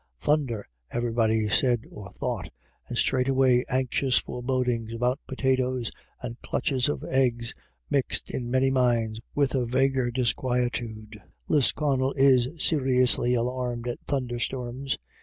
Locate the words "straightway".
2.97-3.63